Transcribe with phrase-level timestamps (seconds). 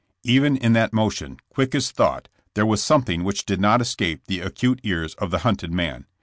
[0.23, 4.39] Even in that motion, quick as thought, there was something which did not escape the
[4.39, 6.07] acute ears of the hunted man.